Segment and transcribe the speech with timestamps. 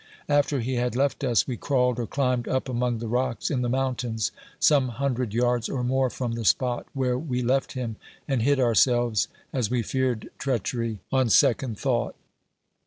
[0.27, 3.69] After he had eft us, we crawled or climbed up among the rocks in the
[3.69, 8.59] mountains, some hundred yards or more from the spot where we left him, and hid
[8.59, 12.15] ourselves, as we feared treach ery, cn £cca;d thought.